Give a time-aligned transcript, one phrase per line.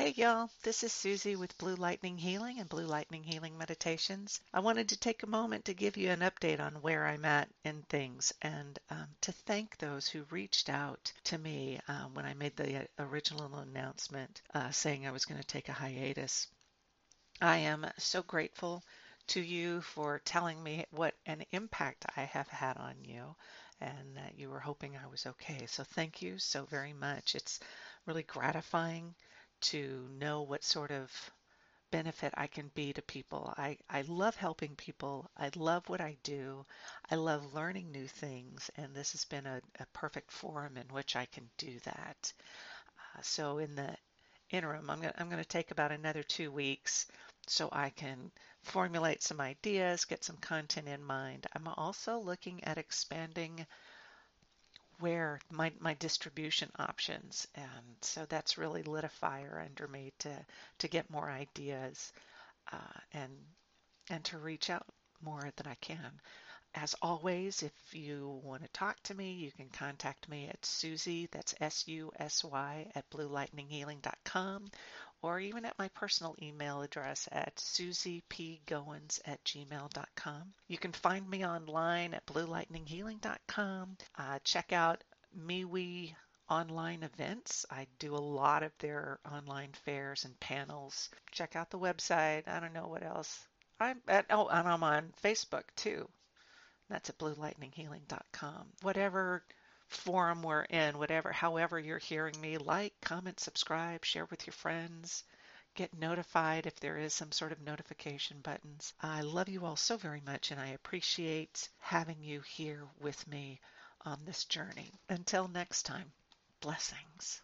[0.00, 4.40] Hey y'all, this is Susy with Blue Lightning Healing and Blue Lightning Healing Meditations.
[4.50, 7.50] I wanted to take a moment to give you an update on where I'm at
[7.64, 12.32] in things and um, to thank those who reached out to me um, when I
[12.32, 16.48] made the original announcement uh, saying I was going to take a hiatus.
[17.42, 18.82] I am so grateful
[19.26, 23.36] to you for telling me what an impact I have had on you
[23.82, 25.66] and that you were hoping I was okay.
[25.66, 27.34] So thank you so very much.
[27.34, 27.60] It's
[28.06, 29.14] really gratifying
[29.60, 31.10] to know what sort of
[31.90, 33.52] benefit I can be to people.
[33.56, 35.28] I, I love helping people.
[35.36, 36.64] I love what I do.
[37.10, 41.16] I love learning new things, and this has been a, a perfect forum in which
[41.16, 42.32] I can do that.
[42.98, 43.96] Uh, so in the
[44.50, 47.06] interim, I'm going I'm to take about another two weeks
[47.46, 48.30] so I can
[48.62, 51.46] formulate some ideas, get some content in mind.
[51.54, 53.66] I'm also looking at expanding
[55.00, 60.30] where my, my distribution options and so that's really lit a fire under me to
[60.78, 62.12] to get more ideas
[62.72, 63.32] uh, and
[64.10, 64.86] and to reach out
[65.22, 66.20] more than I can.
[66.74, 71.26] As always, if you want to talk to me, you can contact me at Susy,
[71.32, 74.70] that's S-U-S-Y, at bluelightninghealing.com,
[75.20, 80.54] or even at my personal email address at susypgoins at gmail.com.
[80.68, 83.96] You can find me online at bluelightninghealing.com.
[84.16, 85.02] Uh, check out
[85.36, 86.14] MeWe
[86.48, 87.66] online events.
[87.70, 91.10] I do a lot of their online fairs and panels.
[91.32, 92.46] Check out the website.
[92.48, 93.46] I don't know what else.
[93.78, 96.08] I'm at, oh, and I'm on Facebook too.
[96.90, 98.66] That's at bluelightninghealing.com.
[98.82, 99.44] Whatever
[99.86, 105.24] forum we're in, whatever, however you're hearing me, like, comment, subscribe, share with your friends,
[105.74, 108.92] get notified if there is some sort of notification buttons.
[109.00, 113.60] I love you all so very much and I appreciate having you here with me
[114.04, 114.92] on this journey.
[115.08, 116.12] Until next time,
[116.60, 117.40] blessings.